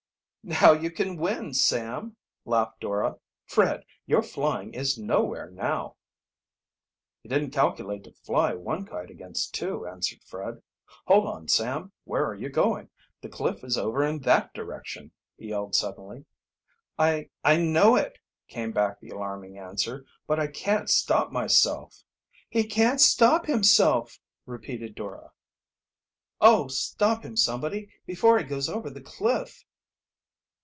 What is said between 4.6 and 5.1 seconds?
is